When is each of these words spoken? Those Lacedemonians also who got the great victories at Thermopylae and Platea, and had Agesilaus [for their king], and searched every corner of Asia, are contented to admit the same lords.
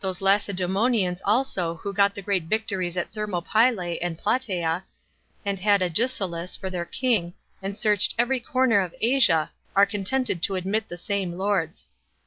Those 0.00 0.22
Lacedemonians 0.22 1.20
also 1.26 1.74
who 1.74 1.92
got 1.92 2.14
the 2.14 2.22
great 2.22 2.44
victories 2.44 2.96
at 2.96 3.12
Thermopylae 3.12 3.98
and 3.98 4.16
Platea, 4.18 4.84
and 5.44 5.58
had 5.58 5.82
Agesilaus 5.82 6.56
[for 6.56 6.70
their 6.70 6.86
king], 6.86 7.34
and 7.60 7.76
searched 7.76 8.14
every 8.18 8.40
corner 8.40 8.80
of 8.80 8.94
Asia, 9.02 9.50
are 9.76 9.84
contented 9.84 10.42
to 10.44 10.54
admit 10.54 10.88
the 10.88 10.96
same 10.96 11.34
lords. 11.36 11.88